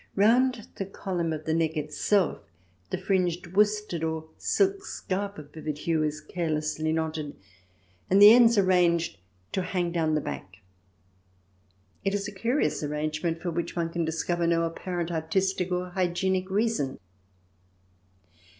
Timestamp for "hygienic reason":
15.91-16.97